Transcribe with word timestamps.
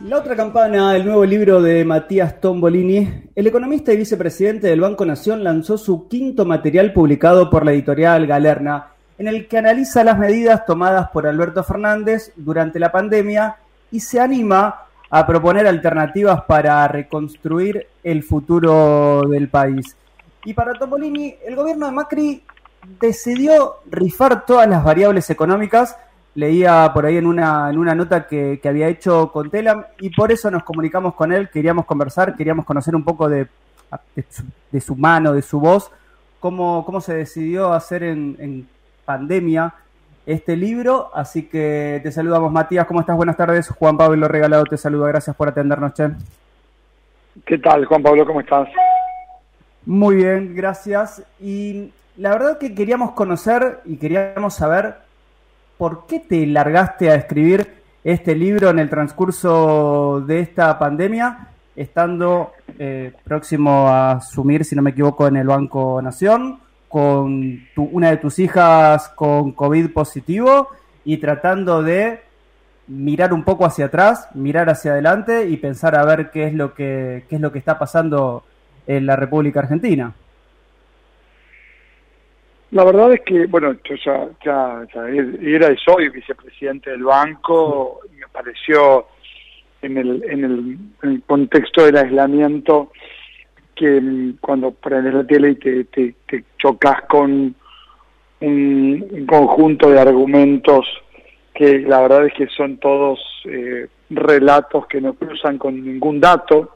La 0.00 0.18
otra 0.18 0.36
campana, 0.36 0.94
el 0.94 1.04
nuevo 1.04 1.24
libro 1.24 1.60
de 1.60 1.84
Matías 1.84 2.40
Tombolini, 2.40 3.24
el 3.34 3.46
economista 3.48 3.92
y 3.92 3.96
vicepresidente 3.96 4.68
del 4.68 4.80
Banco 4.80 5.04
Nación 5.04 5.42
lanzó 5.42 5.76
su 5.76 6.06
quinto 6.06 6.44
material 6.44 6.92
publicado 6.92 7.50
por 7.50 7.64
la 7.64 7.72
editorial 7.72 8.24
Galerna, 8.24 8.92
en 9.18 9.26
el 9.26 9.48
que 9.48 9.58
analiza 9.58 10.04
las 10.04 10.16
medidas 10.16 10.64
tomadas 10.66 11.10
por 11.10 11.26
Alberto 11.26 11.64
Fernández 11.64 12.32
durante 12.36 12.78
la 12.78 12.92
pandemia 12.92 13.56
y 13.90 13.98
se 13.98 14.20
anima 14.20 14.82
a 15.10 15.26
proponer 15.26 15.66
alternativas 15.66 16.42
para 16.42 16.86
reconstruir 16.86 17.88
el 18.04 18.22
futuro 18.22 19.22
del 19.28 19.48
país. 19.48 19.96
Y 20.44 20.54
para 20.54 20.74
Tombolini, 20.74 21.34
el 21.44 21.56
gobierno 21.56 21.86
de 21.86 21.92
Macri 21.92 22.44
decidió 23.00 23.78
rifar 23.90 24.46
todas 24.46 24.68
las 24.68 24.84
variables 24.84 25.28
económicas 25.28 25.96
leía 26.38 26.88
por 26.94 27.04
ahí 27.04 27.16
en 27.16 27.26
una, 27.26 27.68
en 27.68 27.78
una 27.78 27.96
nota 27.96 28.28
que, 28.28 28.60
había 28.64 28.86
hecho 28.86 29.32
con 29.32 29.50
Telam 29.50 29.84
y 29.98 30.10
por 30.10 30.30
eso 30.30 30.48
nos 30.52 30.62
comunicamos 30.62 31.14
con 31.14 31.32
él, 31.32 31.50
queríamos 31.50 31.84
conversar, 31.84 32.36
queríamos 32.36 32.64
conocer 32.64 32.94
un 32.94 33.02
poco 33.02 33.28
de, 33.28 33.48
de, 34.70 34.80
su, 34.80 34.94
mano, 34.94 35.32
de 35.32 35.42
su 35.42 35.58
voz, 35.58 35.90
cómo, 36.38 36.84
cómo 36.86 37.00
se 37.00 37.14
decidió 37.14 37.72
hacer 37.72 38.04
en, 38.04 38.68
pandemia 39.04 39.74
este 40.26 40.56
libro. 40.56 41.10
Así 41.12 41.48
que 41.48 41.98
te 42.04 42.12
saludamos, 42.12 42.52
Matías. 42.52 42.86
¿Cómo 42.86 43.00
estás? 43.00 43.16
Buenas 43.16 43.36
tardes. 43.36 43.68
Juan 43.70 43.96
Pablo 43.96 44.28
Regalado 44.28 44.64
te 44.64 44.76
saluda. 44.76 45.08
Gracias 45.08 45.34
por 45.34 45.48
atendernos, 45.48 45.94
Che. 45.94 46.10
¿Qué 47.46 47.58
tal, 47.58 47.84
Juan 47.86 48.02
Pablo? 48.02 48.24
¿Cómo 48.26 48.40
estás? 48.42 48.68
Muy 49.86 50.16
bien, 50.16 50.54
gracias. 50.54 51.22
Y 51.40 51.90
la 52.16 52.30
verdad 52.30 52.58
que 52.58 52.74
queríamos 52.74 53.12
conocer 53.12 53.80
y 53.86 53.96
queríamos 53.96 54.54
saber 54.54 55.07
¿por 55.78 56.06
qué 56.06 56.20
te 56.20 56.44
largaste 56.46 57.10
a 57.10 57.14
escribir 57.14 57.78
este 58.04 58.34
libro 58.34 58.70
en 58.70 58.80
el 58.80 58.90
transcurso 58.90 60.22
de 60.26 60.40
esta 60.40 60.78
pandemia, 60.78 61.48
estando 61.76 62.52
eh, 62.78 63.12
próximo 63.24 63.88
a 63.88 64.12
asumir, 64.12 64.64
si 64.64 64.74
no 64.74 64.82
me 64.82 64.90
equivoco, 64.90 65.28
en 65.28 65.36
el 65.36 65.46
Banco 65.46 66.02
Nación, 66.02 66.58
con 66.88 67.60
una 67.76 68.10
de 68.10 68.16
tus 68.16 68.38
hijas 68.38 69.08
con 69.10 69.52
COVID 69.52 69.92
positivo 69.92 70.68
y 71.04 71.18
tratando 71.18 71.82
de 71.82 72.20
mirar 72.88 73.32
un 73.32 73.44
poco 73.44 73.66
hacia 73.66 73.86
atrás, 73.86 74.28
mirar 74.34 74.70
hacia 74.70 74.92
adelante 74.92 75.48
y 75.48 75.58
pensar 75.58 75.94
a 75.94 76.04
ver 76.04 76.30
qué 76.30 76.46
es 76.46 76.54
lo 76.54 76.74
que, 76.74 77.24
qué 77.28 77.36
es 77.36 77.40
lo 77.40 77.52
que 77.52 77.58
está 77.58 77.78
pasando 77.78 78.42
en 78.86 79.06
la 79.06 79.16
República 79.16 79.60
Argentina? 79.60 80.12
La 82.70 82.84
verdad 82.84 83.14
es 83.14 83.22
que, 83.22 83.46
bueno, 83.46 83.74
yo 83.84 83.94
ya, 84.44 84.86
era 85.40 85.72
y 85.72 85.76
soy 85.78 86.10
vicepresidente 86.10 86.90
del 86.90 87.02
banco, 87.02 88.00
y 88.12 88.16
me 88.16 88.28
pareció 88.28 89.06
en 89.80 89.96
el, 89.96 90.22
en 90.28 90.44
el, 91.02 91.22
contexto 91.22 91.86
del 91.86 91.96
aislamiento 91.96 92.92
que 93.74 94.34
cuando 94.40 94.72
prendes 94.72 95.14
la 95.14 95.26
tele 95.26 95.50
y 95.50 95.54
te, 95.54 95.84
te, 95.84 96.14
te 96.26 96.44
chocas 96.58 97.02
con 97.08 97.54
un, 98.40 99.26
conjunto 99.26 99.90
de 99.90 100.00
argumentos 100.00 100.86
que 101.54 101.80
la 101.80 102.00
verdad 102.02 102.26
es 102.26 102.34
que 102.34 102.48
son 102.48 102.76
todos 102.78 103.18
eh, 103.46 103.88
relatos 104.10 104.86
que 104.88 105.00
no 105.00 105.14
cruzan 105.14 105.58
con 105.58 105.82
ningún 105.82 106.20
dato, 106.20 106.74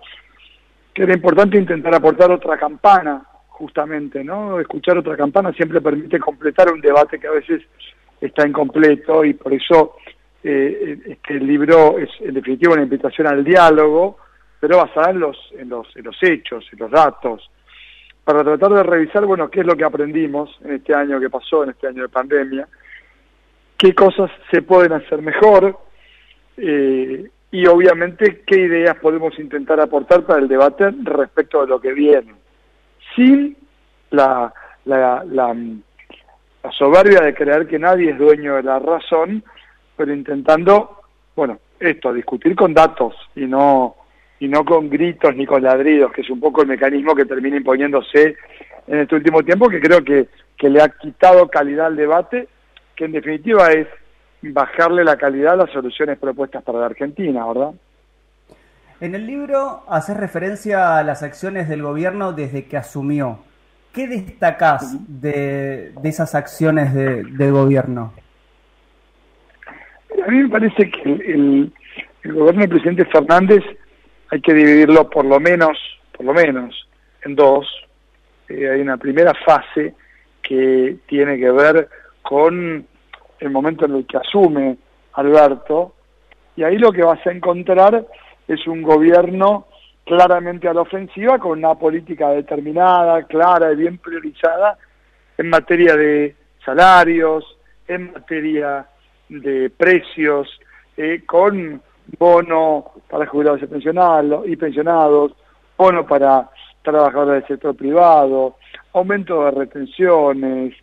que 0.94 1.02
era 1.02 1.12
importante 1.12 1.58
intentar 1.58 1.94
aportar 1.94 2.30
otra 2.30 2.56
campana 2.56 3.26
justamente, 3.62 4.24
¿no? 4.24 4.58
Escuchar 4.58 4.98
otra 4.98 5.16
campana 5.16 5.52
siempre 5.52 5.80
permite 5.80 6.18
completar 6.18 6.72
un 6.72 6.80
debate 6.80 7.20
que 7.20 7.28
a 7.28 7.30
veces 7.30 7.62
está 8.20 8.44
incompleto 8.44 9.24
y 9.24 9.34
por 9.34 9.54
eso 9.54 9.94
eh, 10.42 10.98
este 11.06 11.34
libro 11.34 11.96
es 11.96 12.10
en 12.18 12.34
definitiva 12.34 12.72
una 12.72 12.82
invitación 12.82 13.28
al 13.28 13.44
diálogo, 13.44 14.18
pero 14.58 14.78
basada 14.78 15.12
en 15.12 15.20
los, 15.20 15.36
en 15.56 15.68
los, 15.68 15.86
en 15.96 16.02
los 16.02 16.16
hechos, 16.22 16.66
en 16.72 16.80
los 16.80 16.90
datos, 16.90 17.48
para 18.24 18.42
tratar 18.42 18.72
de 18.72 18.82
revisar, 18.82 19.24
bueno, 19.26 19.48
qué 19.48 19.60
es 19.60 19.66
lo 19.66 19.76
que 19.76 19.84
aprendimos 19.84 20.50
en 20.64 20.72
este 20.72 20.92
año 20.92 21.20
que 21.20 21.30
pasó, 21.30 21.62
en 21.62 21.70
este 21.70 21.86
año 21.86 22.02
de 22.02 22.08
pandemia, 22.08 22.66
qué 23.76 23.94
cosas 23.94 24.28
se 24.50 24.62
pueden 24.62 24.92
hacer 24.92 25.22
mejor 25.22 25.78
eh, 26.56 27.30
y 27.52 27.66
obviamente 27.68 28.42
qué 28.44 28.62
ideas 28.62 28.96
podemos 28.96 29.38
intentar 29.38 29.78
aportar 29.78 30.24
para 30.24 30.40
el 30.40 30.48
debate 30.48 30.92
respecto 31.04 31.60
de 31.60 31.68
lo 31.68 31.80
que 31.80 31.92
viene 31.92 32.41
sin 33.14 33.56
la, 34.10 34.52
la, 34.84 35.24
la, 35.26 35.56
soberbia 36.70 37.20
de 37.20 37.34
creer 37.34 37.66
que 37.66 37.78
nadie 37.78 38.10
es 38.10 38.18
dueño 38.18 38.56
de 38.56 38.62
la 38.62 38.78
razón, 38.78 39.42
pero 39.96 40.12
intentando, 40.12 41.00
bueno, 41.34 41.58
esto, 41.80 42.12
discutir 42.12 42.54
con 42.54 42.72
datos 42.72 43.14
y 43.34 43.46
no 43.46 43.96
y 44.38 44.48
no 44.48 44.64
con 44.64 44.90
gritos 44.90 45.36
ni 45.36 45.46
con 45.46 45.62
ladridos, 45.62 46.12
que 46.12 46.22
es 46.22 46.30
un 46.30 46.40
poco 46.40 46.62
el 46.62 46.68
mecanismo 46.68 47.14
que 47.14 47.24
termina 47.24 47.56
imponiéndose 47.56 48.36
en 48.88 48.98
este 48.98 49.14
último 49.14 49.42
tiempo, 49.44 49.68
que 49.68 49.80
creo 49.80 50.02
que, 50.02 50.26
que 50.56 50.68
le 50.68 50.82
ha 50.82 50.88
quitado 50.88 51.46
calidad 51.46 51.86
al 51.86 51.96
debate, 51.96 52.48
que 52.96 53.04
en 53.04 53.12
definitiva 53.12 53.70
es 53.70 53.86
bajarle 54.42 55.04
la 55.04 55.16
calidad 55.16 55.52
a 55.52 55.64
las 55.64 55.70
soluciones 55.70 56.18
propuestas 56.18 56.64
para 56.64 56.80
la 56.80 56.86
Argentina, 56.86 57.46
¿verdad? 57.46 57.70
En 59.02 59.16
el 59.16 59.26
libro 59.26 59.82
haces 59.88 60.16
referencia 60.16 60.96
a 60.96 61.02
las 61.02 61.24
acciones 61.24 61.68
del 61.68 61.82
gobierno 61.82 62.32
desde 62.32 62.66
que 62.66 62.76
asumió. 62.76 63.40
¿Qué 63.92 64.06
destacás 64.06 64.96
de, 65.20 65.92
esas 66.04 66.36
acciones 66.36 66.94
de, 66.94 67.24
del 67.24 67.50
gobierno? 67.50 68.12
A 70.24 70.30
mí 70.30 70.44
me 70.44 70.48
parece 70.48 70.88
que 70.88 71.02
el, 71.02 71.72
gobierno 72.22 72.60
del 72.60 72.68
presidente 72.68 73.04
Fernández 73.06 73.64
hay 74.30 74.40
que 74.40 74.54
dividirlo 74.54 75.10
por 75.10 75.24
lo 75.24 75.40
menos, 75.40 75.76
por 76.16 76.24
lo 76.24 76.32
menos, 76.32 76.88
en 77.24 77.34
dos. 77.34 77.66
Eh, 78.48 78.70
hay 78.70 78.82
una 78.82 78.98
primera 78.98 79.34
fase 79.44 79.94
que 80.44 80.98
tiene 81.08 81.38
que 81.38 81.50
ver 81.50 81.88
con 82.22 82.86
el 83.40 83.50
momento 83.50 83.84
en 83.84 83.96
el 83.96 84.06
que 84.06 84.18
asume 84.18 84.76
Alberto, 85.14 85.92
y 86.54 86.62
ahí 86.62 86.78
lo 86.78 86.92
que 86.92 87.02
vas 87.02 87.26
a 87.26 87.32
encontrar 87.32 88.06
es 88.54 88.66
un 88.66 88.82
gobierno 88.82 89.66
claramente 90.04 90.68
a 90.68 90.74
la 90.74 90.82
ofensiva 90.82 91.38
con 91.38 91.58
una 91.58 91.74
política 91.74 92.30
determinada, 92.30 93.22
clara 93.24 93.72
y 93.72 93.76
bien 93.76 93.98
priorizada 93.98 94.76
en 95.38 95.48
materia 95.48 95.96
de 95.96 96.34
salarios, 96.64 97.44
en 97.88 98.12
materia 98.12 98.86
de 99.28 99.70
precios, 99.70 100.48
eh, 100.96 101.22
con 101.24 101.80
bono 102.18 102.92
para 103.08 103.26
jubilados 103.26 103.62
y 103.62 103.66
pensionados, 103.66 104.46
y 104.46 104.56
pensionados, 104.56 105.32
bono 105.76 106.06
para 106.06 106.50
trabajadores 106.82 107.42
del 107.42 107.48
sector 107.48 107.76
privado, 107.76 108.56
aumento 108.92 109.44
de 109.44 109.50
retenciones, 109.52 110.74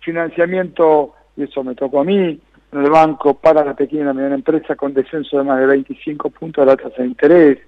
financiamiento, 0.00 1.14
y 1.36 1.44
eso 1.44 1.62
me 1.62 1.74
tocó 1.74 2.00
a 2.00 2.04
mí, 2.04 2.40
en 2.72 2.84
el 2.84 2.90
banco 2.90 3.34
para 3.34 3.64
la 3.64 3.74
pequeña 3.74 4.02
y 4.02 4.06
la 4.06 4.12
mediana 4.12 4.34
empresa 4.34 4.76
con 4.76 4.92
descenso 4.92 5.38
de 5.38 5.44
más 5.44 5.58
de 5.58 5.66
25 5.66 6.30
puntos 6.30 6.64
de 6.64 6.70
la 6.70 6.76
tasa 6.76 7.02
de 7.02 7.08
interés. 7.08 7.58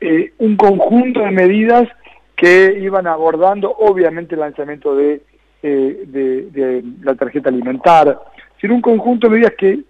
Eh, 0.00 0.32
un 0.38 0.56
conjunto 0.56 1.20
de 1.20 1.30
medidas 1.30 1.88
que 2.36 2.78
iban 2.80 3.06
abordando, 3.06 3.70
obviamente, 3.70 4.34
el 4.34 4.40
lanzamiento 4.40 4.96
de, 4.96 5.22
eh, 5.62 6.04
de, 6.06 6.84
la 7.02 7.14
tarjeta 7.14 7.48
alimentar, 7.48 8.20
sino 8.60 8.74
un 8.74 8.82
conjunto 8.82 9.28
de 9.28 9.34
medidas 9.34 9.54
que 9.56 9.80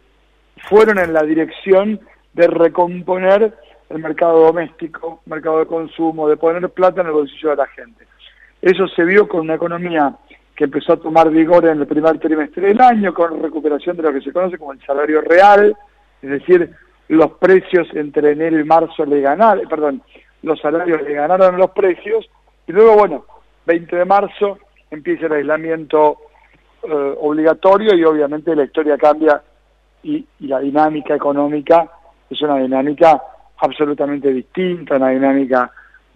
fueron 0.69 0.99
en 0.99 1.13
la 1.13 1.23
dirección 1.23 2.01
de 2.35 2.47
recomponer 2.47 3.55
el 3.89 3.99
mercado 3.99 4.41
doméstico, 4.47 5.23
mercado 5.27 5.61
de 5.61 5.67
consumo, 5.67 6.29
de 6.29 6.37
poner 6.37 6.69
plata 6.71 7.01
en 7.01 7.07
el 7.07 7.13
bolsillo 7.13 7.51
de 7.51 7.57
la 7.57 7.67
gente. 7.67 8.07
Eso 8.61 8.89
se 8.89 9.05
vio 9.05 9.29
con 9.29 9.43
una 9.43 9.55
economía 9.55 10.15
que 10.55 10.65
empezó 10.65 10.95
a 10.95 11.01
tomar 11.01 11.31
vigor 11.31 11.67
en 11.67 11.81
el 11.81 11.87
primer 11.87 12.19
trimestre 12.19 12.69
del 12.69 12.81
año 12.81 13.13
con 13.13 13.43
recuperación 13.43 13.97
de 13.97 14.05
lo 14.05 14.13
que 14.13 14.21
se 14.21 14.33
conoce 14.33 14.59
como 14.59 14.73
el 14.73 14.81
salario 14.87 15.21
real, 15.21 15.77
es 16.23 16.31
decir, 16.31 16.71
los 17.09 17.33
precios 17.33 17.89
entre 17.95 18.33
enero 18.33 18.59
y 18.59 18.65
marzo 18.65 19.05
le 19.05 19.21
ganaron, 19.21 19.69
perdón, 19.69 20.03
los 20.43 20.61
salarios 20.61 21.03
le 21.03 21.15
ganaron 21.15 21.57
los 21.57 21.71
precios, 21.71 22.29
y 22.67 22.73
luego, 22.73 22.95
bueno, 22.95 23.25
20 23.67 23.97
de 23.97 24.05
marzo 24.05 24.59
empieza 24.91 25.27
el 25.27 25.33
aislamiento 25.33 26.19
eh, 26.83 27.15
obligatorio 27.21 27.95
y 27.95 28.05
obviamente 28.05 28.55
la 28.55 28.65
historia 28.65 28.97
cambia 28.97 29.43
y, 30.03 30.25
y 30.41 30.47
la 30.47 30.61
dinámica 30.61 31.15
económica 31.15 31.91
es 32.31 32.41
una 32.43 32.57
dinámica 32.57 33.21
absolutamente 33.59 34.33
distinta, 34.33 34.97
una 34.97 35.11
dinámica, 35.11 35.71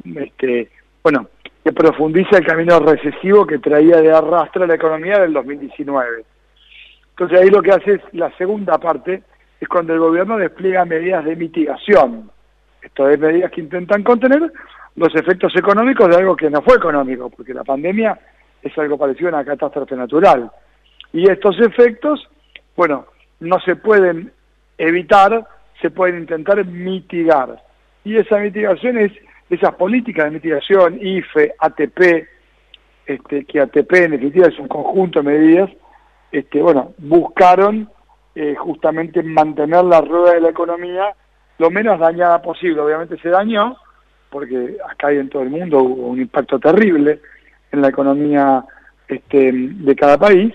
este, 0.04 0.70
bueno, 1.02 1.28
que 1.68 1.72
profundiza 1.74 2.38
el 2.38 2.46
camino 2.46 2.78
recesivo 2.80 3.46
que 3.46 3.58
traía 3.58 4.00
de 4.00 4.10
arrastre 4.10 4.66
la 4.66 4.76
economía 4.76 5.18
del 5.18 5.34
2019. 5.34 6.24
Entonces 7.10 7.40
ahí 7.40 7.50
lo 7.50 7.60
que 7.60 7.72
hace 7.72 7.92
es 7.96 8.00
la 8.12 8.34
segunda 8.38 8.78
parte, 8.78 9.22
es 9.60 9.68
cuando 9.68 9.92
el 9.92 10.00
gobierno 10.00 10.38
despliega 10.38 10.86
medidas 10.86 11.26
de 11.26 11.36
mitigación. 11.36 12.30
Esto 12.80 13.10
es 13.10 13.18
medidas 13.18 13.50
que 13.50 13.60
intentan 13.60 14.02
contener 14.02 14.50
los 14.96 15.14
efectos 15.14 15.54
económicos 15.56 16.08
de 16.08 16.16
algo 16.16 16.34
que 16.34 16.48
no 16.48 16.62
fue 16.62 16.76
económico, 16.76 17.28
porque 17.28 17.52
la 17.52 17.64
pandemia 17.64 18.18
es 18.62 18.78
algo 18.78 18.96
parecido 18.96 19.28
a 19.28 19.34
una 19.34 19.44
catástrofe 19.44 19.94
natural. 19.94 20.50
Y 21.12 21.30
estos 21.30 21.60
efectos, 21.60 22.30
bueno, 22.76 23.08
no 23.40 23.60
se 23.60 23.76
pueden 23.76 24.32
evitar 24.78 25.46
se 25.82 25.90
pueden 25.90 26.20
intentar 26.20 26.64
mitigar. 26.64 27.62
Y 28.04 28.16
esa 28.16 28.38
mitigación 28.38 28.96
es 28.96 29.12
esas 29.50 29.74
políticas 29.74 30.26
de 30.26 30.30
mitigación, 30.32 30.98
IFE, 31.00 31.54
ATP, 31.58 32.28
este, 33.06 33.44
que 33.44 33.60
ATP 33.60 33.92
en 33.94 34.10
definitiva 34.12 34.48
es 34.48 34.58
un 34.58 34.68
conjunto 34.68 35.22
de 35.22 35.30
medidas, 35.30 35.70
este, 36.30 36.60
bueno, 36.60 36.92
buscaron 36.98 37.88
eh, 38.34 38.54
justamente 38.56 39.22
mantener 39.22 39.84
la 39.84 40.00
rueda 40.00 40.34
de 40.34 40.40
la 40.42 40.50
economía 40.50 41.14
lo 41.58 41.70
menos 41.70 41.98
dañada 41.98 42.40
posible. 42.40 42.80
Obviamente 42.80 43.18
se 43.18 43.30
dañó, 43.30 43.76
porque 44.30 44.76
acá 44.88 45.12
y 45.12 45.16
en 45.16 45.28
todo 45.28 45.42
el 45.42 45.50
mundo 45.50 45.78
hubo 45.78 46.08
un 46.08 46.20
impacto 46.20 46.58
terrible 46.58 47.20
en 47.72 47.82
la 47.82 47.88
economía 47.88 48.64
este, 49.08 49.50
de 49.52 49.96
cada 49.96 50.18
país, 50.18 50.54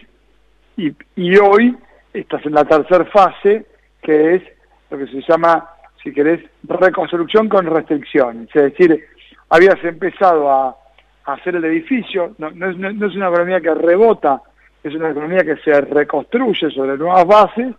y, 0.78 0.94
y 1.16 1.38
hoy 1.38 1.75
estás 2.13 2.46
en 2.46 2.54
la 2.54 2.66
tercera 2.66 3.06
fase, 3.06 3.66
que 4.01 4.36
es 4.36 4.44
lo 4.89 4.98
que 4.98 5.07
se 5.07 5.22
llama, 5.28 5.69
si 6.03 6.11
querés, 6.13 6.41
reconstrucción 6.63 7.47
con 7.47 7.65
restricciones. 7.65 8.50
Es 8.53 8.63
decir, 8.63 9.05
habías 9.50 9.81
empezado 9.83 10.51
a, 10.51 10.77
hacer 11.25 11.55
el 11.55 11.63
edificio, 11.63 12.35
no, 12.38 12.51
no, 12.51 12.69
es, 12.69 12.75
es, 12.75 13.15
una 13.15 13.29
economía 13.29 13.61
que 13.61 13.73
rebota, 13.73 14.41
es 14.83 14.94
una 14.94 15.11
economía 15.11 15.45
que 15.45 15.55
se 15.57 15.79
reconstruye 15.79 16.69
sobre 16.69 16.97
nuevas 16.97 17.25
bases, 17.25 17.73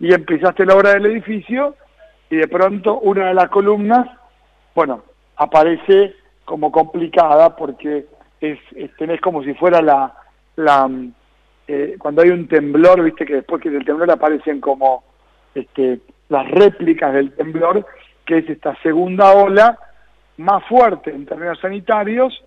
y 0.00 0.12
empezaste 0.12 0.66
la 0.66 0.74
obra 0.74 0.94
del 0.94 1.06
edificio, 1.06 1.76
y 2.30 2.36
de 2.36 2.48
pronto 2.48 2.98
una 2.98 3.28
de 3.28 3.34
las 3.34 3.48
columnas, 3.48 4.08
bueno, 4.74 5.04
aparece 5.36 6.16
como 6.44 6.72
complicada 6.72 7.54
porque 7.54 8.06
es, 8.40 8.58
tenés 8.98 9.20
como 9.20 9.44
si 9.44 9.54
fuera 9.54 9.80
la, 9.80 10.12
la 10.56 10.90
eh, 11.68 11.94
cuando 11.98 12.22
hay 12.22 12.30
un 12.30 12.48
temblor, 12.48 13.02
viste 13.02 13.24
que 13.24 13.34
después 13.34 13.62
que 13.62 13.70
del 13.70 13.84
temblor 13.84 14.10
aparecen 14.10 14.60
como 14.60 15.04
este, 15.54 16.00
las 16.30 16.50
réplicas 16.50 17.12
del 17.12 17.32
temblor, 17.32 17.86
que 18.24 18.38
es 18.38 18.48
esta 18.48 18.74
segunda 18.82 19.32
ola 19.32 19.78
más 20.38 20.64
fuerte 20.64 21.10
en 21.10 21.26
términos 21.26 21.58
sanitarios, 21.60 22.42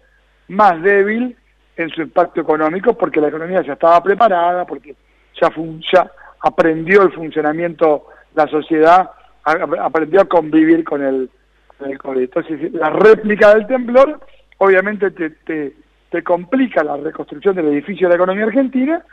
más 0.48 0.82
débil 0.82 1.38
en 1.78 1.90
su 1.90 2.02
impacto 2.02 2.42
económico, 2.42 2.98
porque 2.98 3.22
la 3.22 3.28
economía 3.28 3.62
ya 3.62 3.74
estaba 3.74 4.02
preparada, 4.02 4.66
porque 4.66 4.96
ya, 5.40 5.50
ya 5.92 6.12
aprendió 6.42 7.04
el 7.04 7.12
funcionamiento, 7.12 8.08
la 8.34 8.48
sociedad 8.48 9.12
aprendió 9.44 10.22
a 10.22 10.26
convivir 10.26 10.84
con 10.84 11.04
el, 11.04 11.30
con 11.78 11.92
el 11.92 11.98
COVID. 11.98 12.22
Entonces, 12.22 12.74
la 12.74 12.90
réplica 12.90 13.54
del 13.54 13.68
temblor 13.68 14.20
obviamente 14.58 15.12
te, 15.12 15.32
te, 15.32 15.74
te 16.10 16.24
complica 16.24 16.84
la 16.84 16.96
reconstrucción 16.96 17.56
del 17.56 17.68
edificio 17.68 18.08
de 18.08 18.12
la 18.12 18.16
economía 18.16 18.46
argentina 18.46 19.04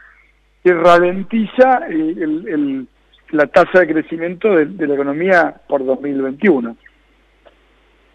y 0.62 0.70
ralentiza 0.70 1.86
el, 1.88 2.46
el 2.48 2.86
la 3.32 3.46
tasa 3.46 3.80
de 3.80 3.88
crecimiento 3.88 4.48
de, 4.56 4.86
la 4.86 4.94
economía 4.94 5.54
por 5.68 5.84
2021. 5.84 6.76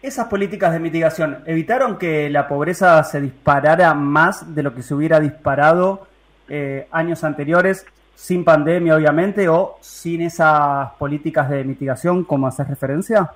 Esas 0.02 0.26
políticas 0.26 0.72
de 0.72 0.80
mitigación 0.80 1.38
evitaron 1.46 1.98
que 1.98 2.30
la 2.30 2.46
pobreza 2.46 3.02
se 3.02 3.20
disparara 3.20 3.94
más 3.94 4.54
de 4.54 4.62
lo 4.62 4.74
que 4.74 4.82
se 4.82 4.94
hubiera 4.94 5.18
disparado 5.18 6.06
eh, 6.48 6.86
años 6.90 7.24
anteriores, 7.24 7.86
sin 8.14 8.44
pandemia 8.44 8.96
obviamente, 8.96 9.48
o 9.48 9.76
sin 9.80 10.22
esas 10.22 10.92
políticas 10.92 11.50
de 11.50 11.64
mitigación, 11.64 12.24
como 12.24 12.46
haces 12.46 12.68
referencia? 12.68 13.30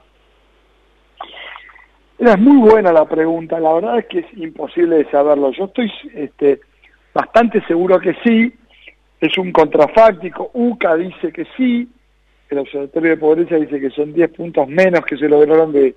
Es 2.21 2.39
muy 2.39 2.59
buena 2.59 2.93
la 2.93 3.07
pregunta, 3.07 3.59
la 3.59 3.73
verdad 3.73 3.99
es 3.99 4.07
que 4.07 4.19
es 4.19 4.27
imposible 4.37 4.97
de 4.97 5.11
saberlo. 5.11 5.53
Yo 5.53 5.65
estoy 5.65 5.91
este, 6.15 6.61
bastante 7.15 7.65
seguro 7.67 7.99
que 7.99 8.15
sí, 8.23 8.53
es 9.21 9.37
un 9.37 9.53
contrafáctico, 9.53 10.51
UCA 10.55 10.97
dice 10.97 11.33
que 11.33 11.47
sí, 11.57 11.89
el 12.49 12.59
Observatorio 12.59 13.11
de 13.11 13.17
Pobreza 13.17 13.57
dice 13.57 13.81
que 13.81 13.91
son 13.91 14.13
10 14.13 14.31
puntos 14.31 14.67
menos 14.67 15.05
que 15.05 15.17
se 15.17 15.29
lograron 15.29 15.73
de, 15.73 15.95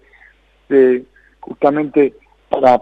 justamente 1.39 2.13
para 2.49 2.81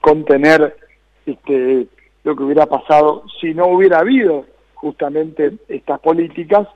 contener 0.00 0.76
este, 1.24 1.86
lo 2.24 2.36
que 2.36 2.42
hubiera 2.42 2.66
pasado 2.66 3.24
si 3.40 3.54
no 3.54 3.66
hubiera 3.66 4.00
habido 4.00 4.46
justamente 4.74 5.52
estas 5.68 6.00
políticas. 6.00 6.66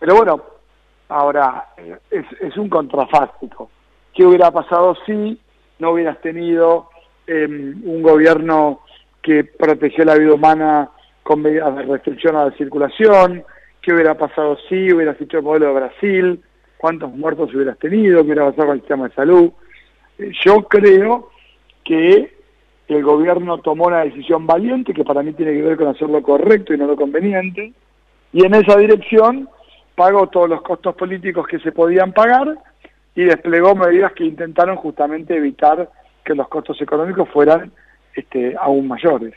Pero 0.00 0.16
bueno, 0.16 0.42
ahora 1.08 1.68
es, 2.10 2.24
es 2.40 2.56
un 2.56 2.68
contrafáctico. 2.68 3.70
¿Qué 4.14 4.24
hubiera 4.24 4.50
pasado 4.50 4.96
si 5.06 5.38
no 5.78 5.90
hubieras 5.90 6.20
tenido 6.20 6.88
eh, 7.26 7.46
un 7.46 8.02
gobierno 8.02 8.80
que 9.22 9.44
protegió 9.44 10.04
la 10.04 10.16
vida 10.16 10.34
humana 10.34 10.90
con 11.24 11.42
medidas 11.42 11.74
de 11.74 11.82
restricción 11.82 12.36
a 12.36 12.44
la 12.44 12.50
circulación, 12.52 13.42
qué 13.82 13.92
hubiera 13.92 14.16
pasado 14.16 14.56
si 14.68 14.92
hubieras 14.92 15.20
hecho 15.20 15.38
el 15.38 15.42
modelo 15.42 15.66
de 15.66 15.72
Brasil, 15.72 16.40
cuántos 16.76 17.12
muertos 17.12 17.52
hubieras 17.52 17.78
tenido, 17.78 18.20
qué 18.20 18.26
hubiera 18.26 18.44
pasado 18.44 18.68
con 18.68 18.74
el 18.76 18.80
sistema 18.82 19.08
de 19.08 19.14
salud. 19.14 19.50
Eh, 20.18 20.30
yo 20.44 20.62
creo 20.64 21.30
que 21.82 22.34
el 22.88 23.02
gobierno 23.02 23.58
tomó 23.58 23.86
una 23.86 24.04
decisión 24.04 24.46
valiente 24.46 24.92
que 24.92 25.02
para 25.02 25.22
mí 25.22 25.32
tiene 25.32 25.54
que 25.54 25.62
ver 25.62 25.76
con 25.78 25.88
hacer 25.88 26.08
lo 26.08 26.22
correcto 26.22 26.74
y 26.74 26.78
no 26.78 26.86
lo 26.86 26.94
conveniente, 26.94 27.72
y 28.32 28.44
en 28.44 28.54
esa 28.54 28.76
dirección 28.76 29.48
pagó 29.94 30.28
todos 30.28 30.48
los 30.48 30.60
costos 30.60 30.94
políticos 30.94 31.46
que 31.46 31.58
se 31.60 31.72
podían 31.72 32.12
pagar 32.12 32.58
y 33.14 33.24
desplegó 33.24 33.74
medidas 33.74 34.12
que 34.12 34.24
intentaron 34.24 34.76
justamente 34.76 35.36
evitar 35.36 35.88
que 36.24 36.34
los 36.34 36.48
costos 36.48 36.80
económicos 36.82 37.28
fueran 37.30 37.72
este, 38.14 38.54
aún 38.60 38.88
mayores. 38.88 39.34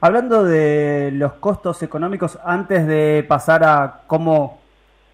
Hablando 0.00 0.44
de 0.44 1.10
los 1.14 1.34
costos 1.34 1.82
económicos, 1.82 2.38
antes 2.44 2.86
de 2.86 3.24
pasar 3.26 3.64
a 3.64 4.02
cómo, 4.06 4.60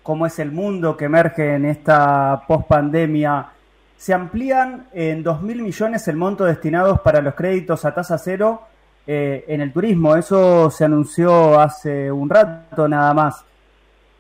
cómo 0.03 0.27
es 0.27 0.39
el 0.39 0.51
mundo 0.51 0.97
que 0.97 1.05
emerge 1.05 1.55
en 1.55 1.65
esta 1.65 2.43
pospandemia, 2.49 3.51
se 3.97 4.15
amplían 4.15 4.89
en 4.93 5.23
2.000 5.23 5.63
millones 5.63 6.09
el 6.09 6.17
monto 6.17 6.45
destinados 6.45 7.01
para 7.01 7.21
los 7.21 7.35
créditos 7.35 7.85
a 7.85 7.95
tasa 7.95 8.19
cero 8.19 8.63
eh, 9.07 9.45
en 9.47 9.61
el 9.61 9.73
turismo. 9.73 10.17
Eso 10.17 10.71
se 10.71 10.87
anunció 10.87 11.61
hace 11.61 12.11
un 12.11 12.29
rato 12.29 12.89
nada 12.89 13.13
más. 13.15 13.45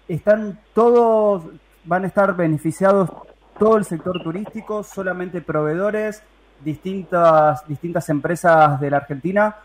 Están 0.07 0.59
todos, 0.75 1.45
van 1.85 2.05
a 2.05 2.07
estar 2.07 2.37
beneficiados 2.37 3.11
todo 3.59 3.77
el 3.77 3.85
sector 3.85 4.23
turístico, 4.23 4.85
solamente 4.85 5.41
proveedores, 5.41 6.23
distintas, 6.65 7.67
distintas 7.67 8.09
empresas 8.09 8.81
de 8.81 8.91
la 8.91 8.99
Argentina 8.99 9.57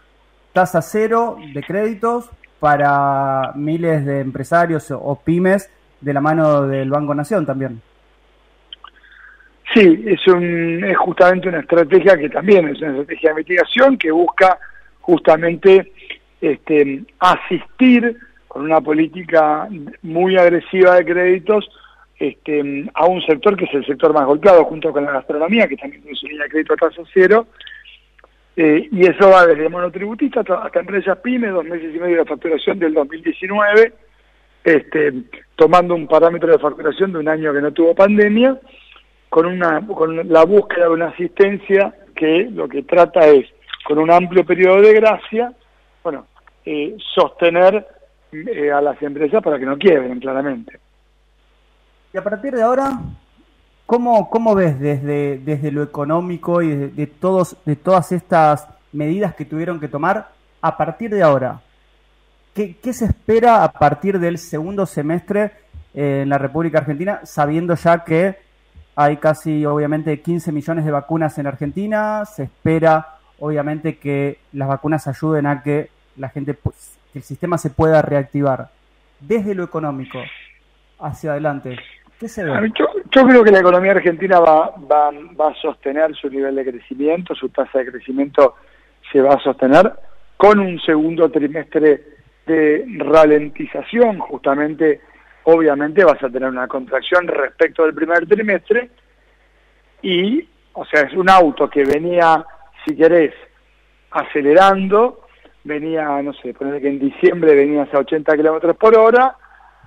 tasa 0.56 0.82
cero 0.82 1.38
de 1.54 1.62
créditos 1.62 2.32
para 2.62 3.52
miles 3.56 4.06
de 4.06 4.22
empresarios 4.22 4.90
o 4.90 5.20
pymes 5.24 5.70
de 6.00 6.14
la 6.14 6.22
mano 6.22 6.66
del 6.66 6.90
Banco 6.90 7.14
Nación 7.14 7.46
también. 7.46 7.82
Sí, 9.74 10.06
es, 10.08 10.26
un, 10.28 10.82
es 10.86 10.98
justamente 10.98 11.50
una 11.50 11.60
estrategia 11.60 12.18
que 12.18 12.30
también 12.30 12.70
es 12.70 12.82
una 12.82 12.92
estrategia 12.92 13.32
de 13.32 13.36
mitigación 13.36 13.98
que 13.98 14.12
busca 14.12 14.58
justamente 15.02 15.92
este, 16.40 17.04
asistir 17.20 18.18
con 18.48 18.64
una 18.64 18.80
política 18.80 19.68
muy 20.04 20.38
agresiva 20.38 20.96
de 20.96 21.06
créditos 21.06 21.70
este, 22.18 22.90
a 22.94 23.06
un 23.08 23.22
sector 23.24 23.58
que 23.58 23.66
es 23.66 23.74
el 23.74 23.86
sector 23.86 24.14
más 24.14 24.26
golpeado 24.26 24.64
junto 24.64 24.94
con 24.94 25.04
la 25.04 25.12
gastronomía, 25.12 25.68
que 25.68 25.76
también 25.76 26.02
tiene 26.02 26.18
su 26.18 26.28
línea 26.28 26.44
de 26.44 26.50
crédito 26.50 26.74
a 26.76 26.78
tasa 26.78 27.02
cero, 27.14 27.48
eh, 28.58 28.88
y 28.90 29.06
eso 29.06 29.30
va 29.30 29.46
desde 29.46 29.68
monotributista 29.68 30.42
hasta, 30.42 30.80
empresas 30.80 31.18
pymes, 31.20 31.52
dos 31.52 31.66
meses 31.66 31.94
y 31.94 32.00
medio 32.00 32.20
de 32.20 32.26
facturación 32.26 32.80
del 32.80 32.94
2019, 32.94 33.94
este, 34.64 35.14
tomando 35.56 35.94
un 35.94 36.08
parámetro 36.08 36.52
de 36.52 36.60
facturación 36.60 37.12
de 37.12 37.20
un 37.20 37.28
año 37.28 37.54
que 37.54 37.62
no 37.62 37.72
tuvo 37.72 37.94
pandemia, 37.94 38.58
con, 39.30 39.46
una, 39.46 39.86
con 39.86 40.30
la 40.30 40.46
búsqueda 40.46 40.86
de 40.86 40.92
una 40.92 41.08
asistencia 41.08 41.94
que 42.16 42.50
lo 42.50 42.70
que 42.70 42.84
trata 42.84 43.28
es, 43.28 43.46
con 43.84 44.00
un 44.00 44.10
amplio 44.10 44.46
periodo 44.46 44.82
de 44.82 44.94
gracia, 44.94 45.52
bueno, 46.02 46.26
eh, 46.66 46.96
sostener 47.14 47.86
eh, 48.32 48.72
a 48.72 48.82
las 48.82 49.02
empresas 49.02 49.44
para 49.44 49.60
que 49.60 49.66
no 49.66 49.78
quiebren, 49.78 50.20
claramente. 50.20 50.80
Y 52.14 52.18
a 52.18 52.24
partir 52.24 52.54
de 52.54 52.64
ahora, 52.64 52.92
¿Cómo, 53.86 54.32
cómo 54.32 54.56
ves 54.56 54.80
desde, 54.80 55.38
desde 55.38 55.72
lo 55.72 55.84
económico 55.84 56.64
y 56.64 56.76
de, 56.76 57.06
todos, 57.06 57.56
de 57.66 57.76
todas 57.76 58.12
estas 58.12 58.68
medidas 58.92 59.36
que 59.36 59.46
tuvieron 59.46 59.80
que 59.80 59.88
tomar 59.88 60.30
a 60.60 60.76
partir 60.76 61.12
de 61.12 61.22
ahora? 61.22 61.62
¿Qué, 62.56 62.78
qué 62.78 62.94
se 62.94 63.06
espera 63.06 63.64
a 63.64 63.72
partir 63.72 64.20
del 64.20 64.40
segundo 64.40 64.88
semestre 64.88 65.52
eh, 65.94 66.22
en 66.24 66.30
la 66.30 66.40
República 66.40 66.80
Argentina, 66.80 67.20
sabiendo 67.26 67.76
ya 67.76 68.04
que 68.04 68.38
hay 68.96 69.18
casi, 69.18 69.64
obviamente, 69.68 70.20
15 70.20 70.52
millones 70.52 70.84
de 70.84 70.92
vacunas 70.92 71.38
en 71.38 71.46
Argentina? 71.46 72.26
Se 72.26 72.44
espera, 72.44 73.18
obviamente, 73.40 73.98
que 74.00 74.40
las 74.54 74.68
vacunas 74.68 75.08
ayuden 75.08 75.46
a 75.46 75.62
que 75.62 75.92
la 76.18 76.30
gente, 76.30 76.58
que 77.14 77.20
el 77.20 77.24
sistema 77.24 77.60
se 77.60 77.70
pueda 77.70 78.02
reactivar. 78.02 78.72
Desde 79.20 79.54
lo 79.54 79.64
económico, 79.64 80.18
hacia 80.98 81.32
adelante, 81.32 81.78
¿qué 82.20 82.28
se 82.28 82.44
ve? 82.44 82.52
Yo 82.76 83.26
creo 83.28 83.44
que 83.44 83.52
la 83.52 83.60
economía 83.60 83.92
argentina 83.92 84.40
va, 84.40 84.74
va, 84.92 85.12
va 85.40 85.50
a 85.50 85.56
sostener 85.62 86.16
su 86.16 86.30
nivel 86.30 86.56
de 86.56 86.66
crecimiento, 86.66 87.36
su 87.36 87.50
tasa 87.50 87.80
de 87.80 87.92
crecimiento 87.92 88.56
se 89.12 89.22
va 89.22 89.36
a 89.36 89.40
sostener 89.40 89.94
con 90.38 90.60
un 90.60 90.80
segundo 90.82 91.30
trimestre 91.30 92.04
de 92.46 92.86
ralentización, 92.98 94.20
justamente 94.20 95.02
obviamente 95.44 96.04
vas 96.04 96.22
a 96.24 96.30
tener 96.30 96.50
una 96.50 96.68
contracción 96.68 97.28
respecto 97.28 97.84
del 97.84 97.94
primer 97.94 98.28
trimestre 98.28 98.90
y, 100.02 100.48
o 100.74 100.86
sea, 100.86 101.02
es 101.02 101.14
un 101.14 101.30
auto 101.30 101.70
que 101.70 101.84
venía, 101.84 102.46
si 102.86 102.96
querés, 102.96 103.34
acelerando, 104.12 105.28
venía, 105.64 106.22
no 106.22 106.34
sé, 106.34 106.54
poner 106.54 106.82
que 106.82 106.90
en 106.90 107.00
diciembre 107.00 107.56
venías 107.56 107.92
a 107.94 108.00
80 108.00 108.36
kilómetros 108.36 108.78
por 108.78 108.98
hora, 108.98 109.36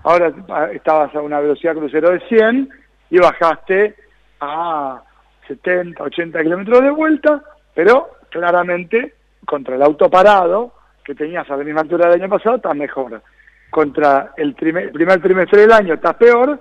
ahora 0.02 0.32
estabas 0.72 1.14
a 1.14 1.20
una 1.20 1.40
velocidad 1.40 1.74
crucero 1.74 2.10
de 2.10 2.20
100 2.28 2.68
y 3.10 3.18
bajaste 3.18 3.94
a 4.40 5.02
70, 5.46 6.02
80 6.02 6.42
kilómetros 6.42 6.82
de 6.82 6.90
vuelta, 6.90 7.42
pero 7.74 8.10
claramente 8.30 9.14
contra 9.44 9.76
el 9.76 9.82
auto 9.82 10.10
parado 10.10 10.72
que 11.04 11.14
tenías 11.14 11.50
a 11.50 11.56
la 11.56 11.64
misma 11.64 11.80
altura 11.80 12.08
del 12.08 12.20
año 12.20 12.28
pasado 12.28 12.56
estás 12.56 12.76
mejor. 12.76 13.22
Contra 13.70 14.32
el, 14.36 14.54
primer 14.54 15.20
trimestre 15.20 15.62
del 15.62 15.72
año 15.72 15.94
estás 15.94 16.14
peor 16.16 16.60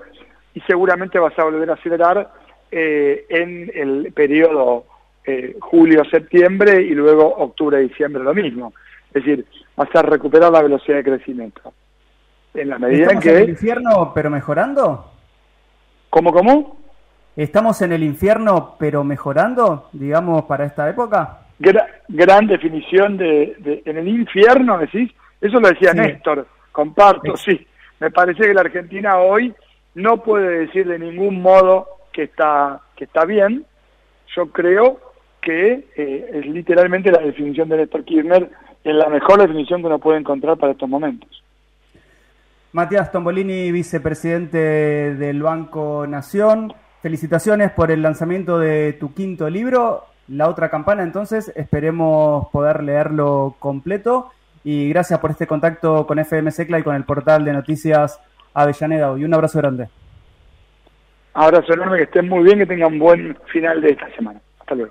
y 0.53 0.61
seguramente 0.61 1.19
vas 1.19 1.37
a 1.37 1.43
volver 1.43 1.69
a 1.69 1.73
acelerar 1.73 2.31
eh, 2.71 3.25
en 3.29 3.71
el 3.73 4.11
periodo 4.13 4.85
eh, 5.25 5.55
julio-septiembre 5.59 6.81
y 6.81 6.91
luego 6.91 7.27
octubre-diciembre 7.27 8.23
lo 8.23 8.33
mismo. 8.33 8.73
Es 9.13 9.25
decir, 9.25 9.45
vas 9.75 9.93
a 9.93 10.01
recuperar 10.01 10.51
la 10.51 10.61
velocidad 10.61 10.97
de 10.97 11.03
crecimiento. 11.03 11.73
En 12.57 12.69
la 12.69 12.79
medida 12.79 13.11
en 13.11 13.19
que... 13.19 13.29
en 13.29 13.43
el 13.43 13.49
infierno 13.49 14.11
pero 14.13 14.29
mejorando? 14.29 15.11
¿Cómo, 16.09 16.31
cómo? 16.33 16.77
¿Estamos 17.35 17.81
en 17.83 17.91
el 17.91 18.03
infierno 18.03 18.75
pero 18.79 19.03
mejorando, 19.03 19.89
digamos, 19.93 20.45
para 20.45 20.65
esta 20.65 20.89
época? 20.89 21.41
gran 21.59 22.47
definición 22.47 23.17
de, 23.17 23.81
en 23.85 23.97
el 23.97 24.07
infierno, 24.07 24.77
decís. 24.77 25.11
Eso 25.39 25.59
lo 25.59 25.69
decía 25.69 25.93
Néstor, 25.93 26.47
comparto, 26.71 27.37
sí. 27.37 27.65
Me 27.99 28.11
parece 28.11 28.43
que 28.43 28.53
la 28.53 28.61
Argentina 28.61 29.17
hoy 29.17 29.53
no 29.95 30.23
puede 30.23 30.65
decir 30.65 30.87
de 30.87 30.99
ningún 30.99 31.41
modo 31.41 31.87
que 32.11 32.23
está, 32.23 32.79
que 32.95 33.03
está 33.03 33.25
bien. 33.25 33.65
Yo 34.35 34.51
creo 34.51 34.99
que 35.41 35.85
eh, 35.95 36.29
es 36.33 36.45
literalmente 36.45 37.11
la 37.11 37.19
definición 37.19 37.69
de 37.69 37.77
Néstor 37.77 38.03
Kirchner, 38.03 38.49
es 38.83 38.95
la 38.95 39.09
mejor 39.09 39.41
definición 39.41 39.81
que 39.81 39.87
uno 39.87 39.99
puede 39.99 40.19
encontrar 40.19 40.57
para 40.57 40.73
estos 40.73 40.89
momentos. 40.89 41.43
Matías 42.73 43.11
Tombolini, 43.11 43.71
vicepresidente 43.71 44.57
del 45.15 45.41
Banco 45.41 46.05
Nación, 46.07 46.73
felicitaciones 47.01 47.71
por 47.71 47.91
el 47.91 48.01
lanzamiento 48.01 48.59
de 48.59 48.93
tu 48.93 49.13
quinto 49.13 49.49
libro 49.49 50.03
la 50.27 50.49
otra 50.49 50.69
campana, 50.69 51.03
entonces 51.03 51.51
esperemos 51.55 52.49
poder 52.49 52.83
leerlo 52.83 53.55
completo 53.59 54.31
y 54.63 54.89
gracias 54.89 55.19
por 55.19 55.31
este 55.31 55.47
contacto 55.47 56.05
con 56.05 56.19
FM 56.19 56.51
Secla 56.51 56.79
y 56.79 56.83
con 56.83 56.95
el 56.95 57.05
portal 57.05 57.45
de 57.45 57.53
noticias 57.53 58.19
Avellaneda 58.53 59.17
y 59.17 59.23
un 59.23 59.33
abrazo 59.33 59.59
grande. 59.59 59.87
Abrazo 61.33 61.73
enorme, 61.73 61.97
que 61.97 62.03
estén 62.03 62.27
muy 62.27 62.43
bien, 62.43 62.59
que 62.59 62.65
tengan 62.65 62.93
un 62.93 62.99
buen 62.99 63.37
final 63.51 63.79
de 63.79 63.91
esta 63.91 64.09
semana. 64.15 64.41